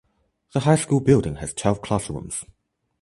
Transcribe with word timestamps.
The 0.53 0.61
high 0.61 0.77
school 0.77 0.99
building 0.99 1.35
has 1.35 1.53
twelve 1.53 1.83
classrooms. 1.83 2.43